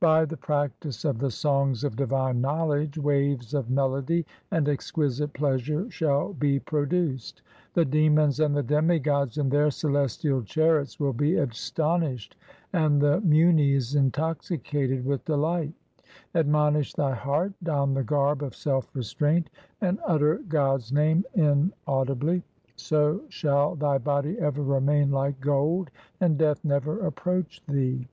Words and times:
By 0.00 0.26
the 0.26 0.36
practice 0.36 1.04
of 1.04 1.18
the 1.18 1.32
songs 1.32 1.82
of 1.82 1.96
divine 1.96 2.40
knowledge, 2.40 2.96
waves 2.98 3.52
of 3.52 3.68
melody 3.68 4.24
and 4.48 4.68
exquisite 4.68 5.32
pleasure 5.32 5.90
shall 5.90 6.32
be 6.34 6.60
produced. 6.60 7.42
The 7.74 7.84
demons 7.84 8.38
and 8.38 8.56
the 8.56 8.62
demigods 8.62 9.38
in 9.38 9.48
their 9.48 9.72
celestial 9.72 10.44
chariots 10.44 11.00
will 11.00 11.14
be 11.14 11.34
astonished 11.34 12.36
and 12.72 13.00
the 13.00 13.20
munis 13.22 13.96
intoxicated 13.96 15.04
with 15.04 15.24
delight. 15.24 15.74
Admonish 16.32 16.94
thy 16.94 17.16
heart, 17.16 17.54
don 17.60 17.94
the 17.94 18.04
garb 18.04 18.40
of 18.44 18.54
self 18.54 18.94
restraint, 18.94 19.50
and 19.80 19.98
utter 20.06 20.36
God's 20.48 20.92
name 20.92 21.24
inaudibly, 21.34 22.44
So 22.76 23.22
shall 23.30 23.74
thy 23.74 23.98
body 23.98 24.38
ever 24.38 24.62
remain 24.62 25.10
like 25.10 25.40
gold, 25.40 25.90
and 26.20 26.38
Death 26.38 26.64
never 26.64 27.04
approach 27.04 27.62
thee. 27.66 28.06